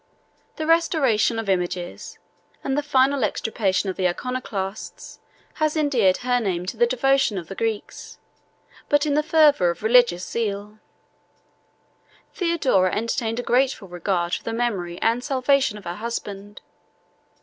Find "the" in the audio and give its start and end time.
0.55-0.65, 2.75-2.81, 3.97-4.07, 6.75-6.87, 7.49-7.53, 9.13-9.21, 14.43-14.53